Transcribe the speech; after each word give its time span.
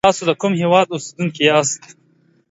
تاسی 0.07 0.23
دکوم 0.29 0.53
هیواد 0.61 0.87
اوسیدونکی 0.89 1.41
یاست 1.49 1.83